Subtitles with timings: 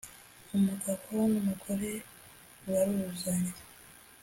[0.55, 1.89] umugabo n’ umugore
[2.67, 3.53] baruzuzanya.